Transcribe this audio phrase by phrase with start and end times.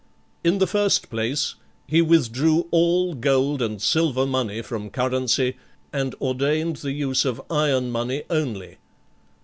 [0.43, 1.53] In the first place,
[1.85, 5.57] he withdrew all gold and silver money from currency,
[5.93, 8.77] and ordained the use of iron money only.